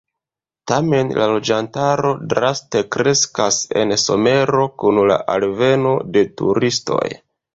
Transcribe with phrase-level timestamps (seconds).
[0.69, 7.05] Tamen la loĝantaro draste kreskas en somero kun la alveno de turistoj.